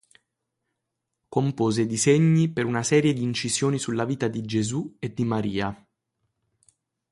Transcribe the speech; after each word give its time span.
Compose 1.29 1.85
disegni 1.85 2.49
per 2.51 2.65
una 2.65 2.81
serie 2.81 3.13
di 3.13 3.21
incisioni 3.21 3.77
sulla 3.77 4.03
vita 4.03 4.27
di 4.27 4.41
Gesù 4.41 4.95
e 4.97 5.13
di 5.13 5.23
Maria. 5.23 5.87